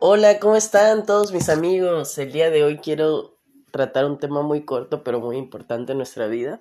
Hola, 0.00 0.38
¿cómo 0.38 0.54
están 0.54 1.04
todos 1.06 1.32
mis 1.32 1.48
amigos? 1.48 2.16
El 2.18 2.30
día 2.30 2.50
de 2.50 2.62
hoy 2.62 2.78
quiero 2.78 3.36
tratar 3.72 4.04
un 4.04 4.20
tema 4.20 4.42
muy 4.42 4.64
corto 4.64 5.02
pero 5.02 5.18
muy 5.18 5.36
importante 5.36 5.90
en 5.90 5.98
nuestra 5.98 6.28
vida. 6.28 6.60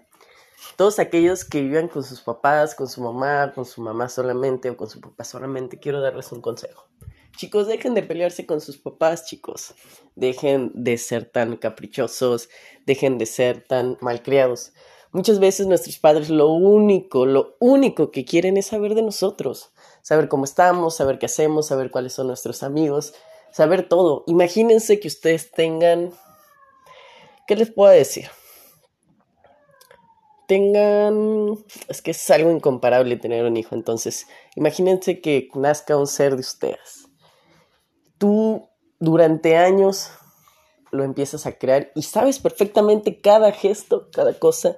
Todos 0.76 0.98
aquellos 0.98 1.46
que 1.46 1.62
vivan 1.62 1.88
con 1.88 2.04
sus 2.04 2.22
papás, 2.22 2.74
con 2.74 2.88
su 2.88 3.00
mamá, 3.00 3.52
con 3.54 3.64
su 3.64 3.80
mamá 3.80 4.10
solamente 4.10 4.72
o 4.72 4.76
con 4.76 4.90
su 4.90 5.00
papá 5.00 5.24
solamente, 5.24 5.78
quiero 5.78 6.02
darles 6.02 6.32
un 6.32 6.42
consejo. 6.42 6.88
Chicos, 7.38 7.68
dejen 7.68 7.94
de 7.94 8.02
pelearse 8.02 8.48
con 8.48 8.60
sus 8.60 8.80
papás, 8.80 9.28
chicos. 9.28 9.76
Dejen 10.16 10.72
de 10.74 10.98
ser 10.98 11.26
tan 11.26 11.58
caprichosos, 11.58 12.50
dejen 12.88 13.20
de 13.20 13.28
ser 13.28 13.64
tan 13.64 14.00
malcriados. 14.02 14.74
Muchas 15.12 15.40
veces 15.40 15.68
nuestros 15.68 16.00
padres 16.00 16.32
lo 16.32 16.50
único, 16.50 17.28
lo 17.28 17.56
único 17.60 18.10
que 18.10 18.26
quieren 18.26 18.58
es 18.58 18.66
saber 18.66 18.96
de 18.96 19.04
nosotros, 19.04 19.72
saber 20.08 20.30
cómo 20.30 20.46
estamos, 20.46 20.96
saber 20.96 21.20
qué 21.20 21.26
hacemos, 21.26 21.68
saber 21.68 21.92
cuáles 21.92 22.14
son 22.14 22.28
nuestros 22.28 22.64
amigos, 22.64 23.14
saber 23.52 23.90
todo. 23.90 24.24
Imagínense 24.28 25.02
que 25.02 25.10
ustedes 25.10 25.52
tengan, 25.52 26.14
¿qué 27.46 27.58
les 27.58 27.70
puedo 27.70 27.92
decir? 27.92 28.30
Tengan, 30.48 31.58
es 31.90 32.02
que 32.02 32.12
es 32.12 32.30
algo 32.30 32.52
incomparable 32.52 33.18
tener 33.18 33.44
un 33.44 33.58
hijo, 33.58 33.76
entonces 33.76 34.28
imagínense 34.56 35.20
que 35.20 35.50
nazca 35.56 35.98
un 35.98 36.08
ser 36.08 36.36
de 36.36 36.40
ustedes. 36.40 37.10
Tú 38.18 38.70
durante 39.00 39.58
años 39.58 40.10
lo 40.90 41.04
empiezas 41.04 41.46
a 41.46 41.58
crear 41.58 41.92
y 41.96 42.04
sabes 42.04 42.40
perfectamente 42.40 43.20
cada 43.20 43.52
gesto, 43.52 44.08
cada 44.14 44.40
cosa 44.40 44.78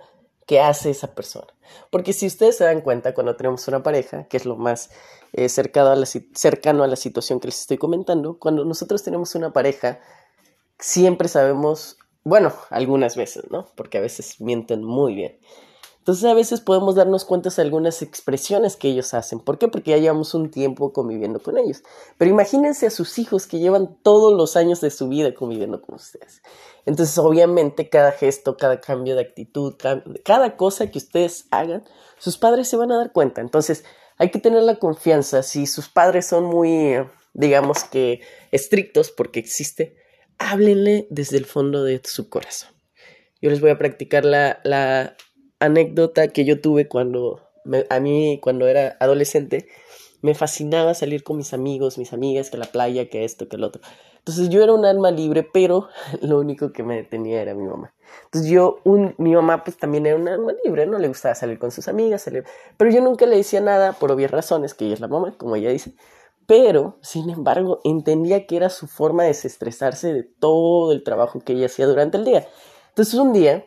que 0.50 0.60
hace 0.60 0.90
esa 0.90 1.14
persona. 1.14 1.46
Porque 1.92 2.12
si 2.12 2.26
ustedes 2.26 2.58
se 2.58 2.64
dan 2.64 2.82
cuenta, 2.82 3.14
cuando 3.14 3.36
tenemos 3.36 3.68
una 3.68 3.84
pareja, 3.84 4.24
que 4.24 4.36
es 4.36 4.48
lo 4.48 4.56
más 4.56 4.90
eh, 5.32 5.48
cercano, 5.48 5.92
a 5.92 5.96
la, 5.96 6.08
cercano 6.08 6.84
a 6.84 6.88
la 6.88 6.96
situación 6.96 7.40
que 7.40 7.50
les 7.50 7.62
estoy 7.62 7.78
comentando, 7.78 8.40
cuando 8.40 8.66
nosotros 8.66 9.04
tenemos 9.04 9.36
una 9.36 9.54
pareja, 9.54 10.00
siempre 10.80 11.28
sabemos, 11.28 12.00
bueno, 12.24 12.52
algunas 12.72 13.16
veces, 13.16 13.44
¿no? 13.52 13.68
Porque 13.76 14.00
a 14.00 14.02
veces 14.02 14.42
mienten 14.42 14.84
muy 14.84 15.14
bien. 15.14 15.38
Entonces 16.10 16.26
a 16.26 16.34
veces 16.34 16.60
podemos 16.60 16.96
darnos 16.96 17.24
cuenta 17.24 17.52
de 17.52 17.62
algunas 17.62 18.02
expresiones 18.02 18.76
que 18.76 18.88
ellos 18.88 19.14
hacen. 19.14 19.40
¿Por 19.40 19.60
qué? 19.60 19.68
Porque 19.68 19.92
ya 19.92 19.98
llevamos 19.98 20.34
un 20.34 20.50
tiempo 20.50 20.92
conviviendo 20.92 21.40
con 21.40 21.56
ellos. 21.56 21.84
Pero 22.18 22.32
imagínense 22.32 22.88
a 22.88 22.90
sus 22.90 23.20
hijos 23.20 23.46
que 23.46 23.60
llevan 23.60 23.96
todos 24.02 24.34
los 24.34 24.56
años 24.56 24.82
de 24.82 24.90
su 24.90 25.08
vida 25.08 25.36
conviviendo 25.36 25.84
con 25.84 25.98
ustedes. 25.98 26.42
Entonces 26.88 27.16
obviamente 27.20 27.90
cada 27.90 28.12
gesto, 28.12 28.58
cada 28.58 28.82
cambio 28.82 29.14
de 29.14 29.22
actitud, 29.22 29.76
cada 30.26 30.58
cosa 30.58 30.90
que 30.90 30.98
ustedes 30.98 31.46
hagan, 31.52 31.84
sus 32.18 32.40
padres 32.40 32.68
se 32.68 32.76
van 32.76 32.92
a 32.92 32.98
dar 32.98 33.12
cuenta. 33.12 33.42
Entonces 33.42 33.84
hay 34.18 34.32
que 34.32 34.40
tener 34.40 34.64
la 34.64 34.78
confianza. 34.78 35.44
Si 35.44 35.68
sus 35.68 35.90
padres 35.90 36.26
son 36.26 36.46
muy, 36.46 36.96
digamos 37.34 37.84
que, 37.84 38.22
estrictos 38.50 39.12
porque 39.12 39.40
existe, 39.40 39.96
háblenle 40.40 41.06
desde 41.12 41.38
el 41.38 41.46
fondo 41.46 41.84
de 41.84 42.02
su 42.04 42.30
corazón. 42.30 42.72
Yo 43.44 43.52
les 43.52 43.62
voy 43.62 43.70
a 43.70 43.78
practicar 43.78 44.26
la, 44.26 44.60
la 44.64 45.16
anécdota 45.60 46.30
que 46.30 46.46
yo 46.46 46.62
tuve 46.62 46.88
cuando 46.88 47.42
a 47.90 48.00
mí 48.00 48.40
cuando 48.42 48.68
era 48.68 48.98
adolescente 49.00 49.68
me 50.22 50.36
fascinaba 50.36 50.94
salir 50.94 51.24
con 51.24 51.38
mis 51.38 51.54
amigos, 51.54 51.98
mis 51.98 52.12
amigas, 52.12 52.50
que 52.50 52.58
la 52.58 52.66
playa, 52.66 53.10
que 53.10 53.24
esto, 53.24 53.48
que 53.48 53.56
el 53.56 53.64
otro. 53.64 53.82
Entonces 54.18 54.50
yo 54.50 54.62
era 54.62 54.74
un 54.74 54.86
alma 54.86 55.12
libre, 55.12 55.48
pero 55.52 55.88
lo 56.22 56.40
único 56.40 56.72
que 56.74 56.84
me 56.84 56.96
detenía 56.96 57.42
era 57.42 57.54
mi 57.54 57.66
mamá. 57.66 57.94
Entonces 58.26 58.50
yo, 58.52 58.80
un, 58.84 59.16
mi 59.18 59.34
mamá 59.34 59.64
pues 59.64 59.78
también 59.78 60.06
era 60.06 60.16
un 60.16 60.28
alma 60.28 60.54
libre, 60.64 60.86
no 60.86 61.00
le 61.00 61.08
gustaba 61.08 61.36
salir 61.36 61.58
con 61.58 61.72
sus 61.72 61.88
amigas, 61.88 62.30
pero 62.78 62.92
yo 62.92 63.02
nunca 63.02 63.26
le 63.26 63.38
decía 63.38 63.62
nada 63.62 63.94
por 63.94 64.12
obvias 64.12 64.32
razones, 64.32 64.74
que 64.74 64.86
ella 64.86 64.96
es 64.96 65.00
la 65.00 65.08
mamá, 65.08 65.34
como 65.38 65.56
ella 65.56 65.70
dice. 65.70 65.94
Pero, 66.48 66.98
sin 67.02 67.30
embargo, 67.30 67.80
entendía 67.84 68.48
que 68.48 68.58
era 68.58 68.70
su 68.70 68.88
forma 68.88 69.22
de 69.24 69.30
desestresarse 69.30 70.12
de 70.12 70.24
todo 70.24 70.92
el 70.92 71.04
trabajo 71.04 71.40
que 71.40 71.54
ella 71.54 71.68
hacía 71.68 71.86
durante 71.86 72.18
el 72.18 72.26
día. 72.26 72.48
Entonces 72.90 73.14
un 73.14 73.32
día 73.34 73.66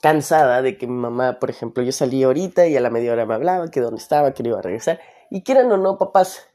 cansada 0.00 0.62
de 0.62 0.78
que 0.78 0.86
mi 0.86 0.94
mamá, 0.94 1.38
por 1.38 1.50
ejemplo, 1.50 1.82
yo 1.82 1.92
salía 1.92 2.26
ahorita 2.26 2.66
y 2.66 2.76
a 2.76 2.80
la 2.80 2.90
media 2.90 3.12
hora 3.12 3.26
me 3.26 3.34
hablaba, 3.34 3.70
que 3.70 3.80
dónde 3.80 4.00
estaba, 4.00 4.32
que 4.32 4.42
no 4.42 4.50
iba 4.50 4.58
a 4.58 4.62
regresar. 4.62 5.00
Y 5.30 5.42
quieran 5.42 5.70
o 5.72 5.76
no, 5.76 5.98
papás, 5.98 6.46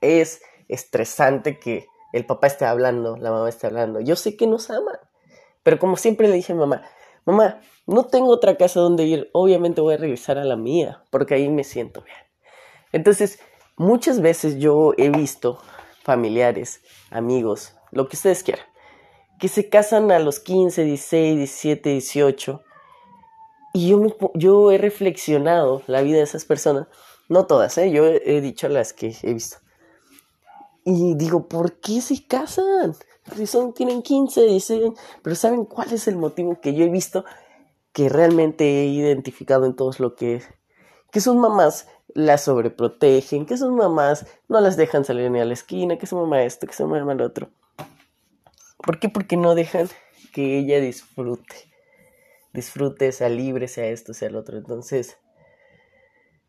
es 0.00 0.40
estresante 0.68 1.58
que 1.58 1.86
el 2.12 2.26
papá 2.26 2.46
esté 2.46 2.64
hablando, 2.64 3.16
la 3.16 3.30
mamá 3.30 3.48
esté 3.48 3.66
hablando. 3.66 4.00
Yo 4.00 4.16
sé 4.16 4.36
que 4.36 4.46
nos 4.46 4.70
ama, 4.70 5.00
pero 5.62 5.78
como 5.78 5.96
siempre 5.96 6.28
le 6.28 6.34
dije 6.34 6.52
a 6.52 6.56
mamá, 6.56 6.82
mamá, 7.24 7.60
no 7.86 8.06
tengo 8.06 8.28
otra 8.28 8.56
casa 8.56 8.80
donde 8.80 9.04
ir, 9.04 9.30
obviamente 9.32 9.80
voy 9.80 9.94
a 9.94 9.98
regresar 9.98 10.38
a 10.38 10.44
la 10.44 10.56
mía, 10.56 11.02
porque 11.10 11.34
ahí 11.34 11.48
me 11.48 11.64
siento 11.64 12.02
bien. 12.02 12.16
Entonces, 12.92 13.38
muchas 13.76 14.20
veces 14.20 14.58
yo 14.58 14.92
he 14.96 15.10
visto 15.10 15.58
familiares, 16.02 16.82
amigos, 17.10 17.74
lo 17.90 18.08
que 18.08 18.16
ustedes 18.16 18.42
quieran, 18.42 18.66
que 19.38 19.48
se 19.48 19.68
casan 19.68 20.10
a 20.10 20.18
los 20.18 20.40
15, 20.40 20.84
16, 20.84 21.36
17, 21.36 21.90
18 21.90 22.62
y 23.76 23.88
yo, 23.88 24.00
yo 24.32 24.72
he 24.72 24.78
reflexionado 24.78 25.82
la 25.86 26.00
vida 26.00 26.16
de 26.16 26.22
esas 26.22 26.46
personas, 26.46 26.86
no 27.28 27.46
todas, 27.46 27.76
¿eh? 27.76 27.90
yo 27.90 28.06
he, 28.06 28.40
dicho 28.40 28.68
las 28.68 28.94
que 28.94 29.14
he 29.22 29.34
visto. 29.34 29.58
Y 30.82 31.14
digo, 31.16 31.46
¿por 31.46 31.74
qué 31.74 32.00
se 32.00 32.26
casan? 32.26 32.94
Si 33.36 33.46
son, 33.46 33.74
tienen 33.74 34.00
15, 34.00 34.44
16, 34.46 34.92
pero 35.22 35.36
¿saben 35.36 35.66
cuál 35.66 35.92
es 35.92 36.08
el 36.08 36.16
motivo 36.16 36.58
que 36.58 36.72
yo 36.72 36.86
he 36.86 36.88
visto 36.88 37.26
que 37.92 38.08
realmente 38.08 38.64
he 38.64 38.86
identificado 38.86 39.66
en 39.66 39.76
todos 39.76 40.00
lo 40.00 40.14
que 40.14 40.40
que 41.10 41.20
sus 41.20 41.36
mamás 41.36 41.86
las 42.14 42.44
sobreprotegen, 42.44 43.44
que 43.44 43.58
sus 43.58 43.70
mamás 43.70 44.26
no 44.48 44.62
las 44.62 44.78
dejan 44.78 45.04
salir 45.04 45.30
ni 45.30 45.40
a 45.40 45.44
la 45.44 45.52
esquina, 45.52 45.98
que 45.98 46.06
su 46.06 46.16
mamá 46.16 46.44
esto, 46.44 46.66
que 46.66 46.72
su 46.72 46.86
mamá 46.86 47.12
lo 47.12 47.26
otro. 47.26 47.50
¿Por 48.78 48.98
qué? 48.98 49.10
Porque 49.10 49.36
no 49.36 49.54
dejan 49.54 49.88
que 50.32 50.58
ella 50.58 50.80
disfrute 50.80 51.75
disfrute, 52.56 53.12
sea 53.12 53.28
libre, 53.28 53.68
sea 53.68 53.86
esto, 53.86 54.12
sea 54.12 54.28
el 54.28 54.36
otro. 54.36 54.58
Entonces, 54.58 55.18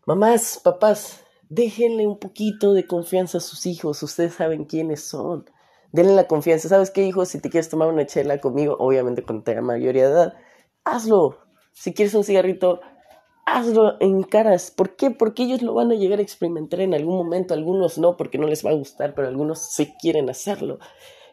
mamás, 0.06 0.60
papás, 0.64 1.24
déjenle 1.50 2.08
un 2.08 2.18
poquito 2.18 2.74
de 2.74 2.88
confianza 2.88 3.38
a 3.38 3.42
sus 3.42 3.66
hijos. 3.68 4.02
Ustedes 4.02 4.34
saben 4.34 4.66
quiénes 4.66 5.04
son. 5.04 5.46
Denle 5.92 6.14
la 6.16 6.28
confianza. 6.28 6.70
¿Sabes 6.70 6.90
qué, 6.90 7.06
hijo? 7.06 7.26
Si 7.26 7.40
te 7.40 7.50
quieres 7.50 7.70
tomar 7.70 7.90
una 7.90 8.08
chela 8.08 8.40
conmigo, 8.40 8.76
obviamente 8.80 9.24
cuando 9.24 9.44
tenga 9.44 9.62
mayoría 9.62 10.08
de 10.08 10.14
edad, 10.14 10.34
hazlo. 10.84 11.38
Si 11.74 11.94
quieres 11.94 12.16
un 12.16 12.24
cigarrito, 12.24 12.82
hazlo 13.46 13.98
en 14.00 14.24
caras. 14.24 14.72
¿Por 14.72 14.96
qué? 14.96 15.12
Porque 15.12 15.44
ellos 15.44 15.62
lo 15.62 15.74
van 15.76 15.92
a 15.92 15.96
llegar 15.96 16.20
a 16.20 16.24
experimentar 16.24 16.82
en 16.82 16.94
algún 16.94 17.18
momento. 17.18 17.54
Algunos 17.54 17.98
no, 17.98 18.18
porque 18.18 18.38
no 18.38 18.48
les 18.48 18.66
va 18.66 18.72
a 18.72 18.76
gustar, 18.76 19.14
pero 19.14 19.28
algunos 19.28 19.60
sí 19.60 19.94
quieren 20.02 20.30
hacerlo. 20.30 20.80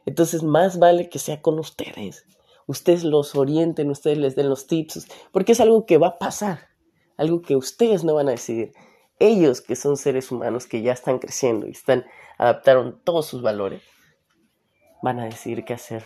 Entonces, 0.06 0.42
más 0.42 0.78
vale 0.78 1.08
que 1.08 1.18
sea 1.18 1.40
con 1.40 1.58
ustedes 1.58 2.26
ustedes 2.66 3.04
los 3.04 3.34
orienten, 3.34 3.90
ustedes 3.90 4.18
les 4.18 4.36
den 4.36 4.48
los 4.48 4.66
tips, 4.66 5.06
porque 5.32 5.52
es 5.52 5.60
algo 5.60 5.86
que 5.86 5.98
va 5.98 6.08
a 6.08 6.18
pasar, 6.18 6.68
algo 7.16 7.42
que 7.42 7.56
ustedes 7.56 8.04
no 8.04 8.14
van 8.14 8.28
a 8.28 8.32
decidir. 8.32 8.72
Ellos, 9.18 9.60
que 9.60 9.76
son 9.76 9.96
seres 9.96 10.32
humanos 10.32 10.66
que 10.66 10.82
ya 10.82 10.92
están 10.92 11.18
creciendo 11.18 11.66
y 11.66 11.70
están 11.70 12.04
adaptaron 12.38 13.00
todos 13.04 13.26
sus 13.26 13.42
valores, 13.42 13.82
van 15.02 15.20
a 15.20 15.24
decidir 15.24 15.64
qué 15.64 15.74
hacer 15.74 16.04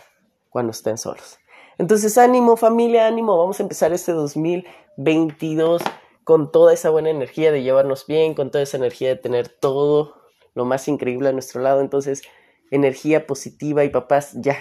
cuando 0.49 0.71
estén 0.71 0.97
solos. 0.97 1.39
Entonces, 1.77 2.17
ánimo 2.17 2.57
familia, 2.57 3.07
ánimo, 3.07 3.37
vamos 3.37 3.59
a 3.59 3.63
empezar 3.63 3.93
este 3.93 4.11
2022 4.11 5.81
con 6.23 6.51
toda 6.51 6.73
esa 6.73 6.89
buena 6.89 7.09
energía 7.09 7.51
de 7.51 7.63
llevarnos 7.63 8.05
bien, 8.05 8.33
con 8.33 8.51
toda 8.51 8.63
esa 8.63 8.77
energía 8.77 9.09
de 9.09 9.15
tener 9.15 9.47
todo 9.47 10.15
lo 10.53 10.65
más 10.65 10.87
increíble 10.87 11.29
a 11.29 11.31
nuestro 11.31 11.61
lado. 11.61 11.81
Entonces, 11.81 12.21
energía 12.69 13.25
positiva 13.25 13.83
y 13.83 13.89
papás, 13.89 14.33
ya, 14.35 14.57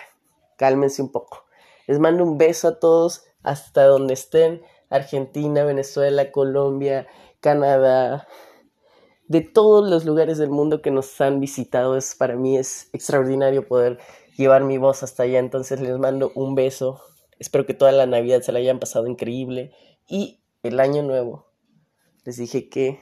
cálmense 0.56 1.02
un 1.02 1.10
poco. 1.10 1.47
Les 1.88 1.98
mando 1.98 2.22
un 2.22 2.36
beso 2.36 2.68
a 2.68 2.78
todos 2.78 3.24
hasta 3.42 3.84
donde 3.84 4.14
estén. 4.14 4.62
Argentina, 4.90 5.64
Venezuela, 5.64 6.30
Colombia, 6.30 7.06
Canadá, 7.40 8.28
de 9.26 9.40
todos 9.40 9.88
los 9.88 10.04
lugares 10.04 10.38
del 10.38 10.50
mundo 10.50 10.82
que 10.82 10.90
nos 10.90 11.18
han 11.20 11.40
visitado. 11.40 11.96
Es, 11.96 12.14
para 12.14 12.36
mí 12.36 12.58
es 12.58 12.90
extraordinario 12.92 13.66
poder 13.66 13.98
llevar 14.36 14.64
mi 14.64 14.76
voz 14.76 15.02
hasta 15.02 15.22
allá. 15.22 15.38
Entonces 15.38 15.80
les 15.80 15.98
mando 15.98 16.30
un 16.34 16.54
beso. 16.54 17.00
Espero 17.38 17.64
que 17.64 17.74
toda 17.74 17.92
la 17.92 18.06
Navidad 18.06 18.42
se 18.42 18.52
la 18.52 18.58
hayan 18.58 18.78
pasado 18.78 19.06
increíble. 19.06 19.72
Y 20.06 20.40
el 20.62 20.80
año 20.80 21.02
nuevo, 21.02 21.46
les 22.24 22.36
dije 22.36 22.68
que 22.68 23.00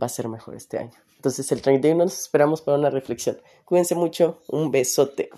va 0.00 0.06
a 0.06 0.10
ser 0.10 0.28
mejor 0.28 0.54
este 0.54 0.78
año. 0.78 0.92
Entonces 1.16 1.50
el 1.50 1.62
31 1.62 2.04
nos 2.04 2.20
esperamos 2.20 2.62
para 2.62 2.78
una 2.78 2.90
reflexión. 2.90 3.40
Cuídense 3.64 3.96
mucho. 3.96 4.40
Un 4.46 4.70
besote. 4.70 5.30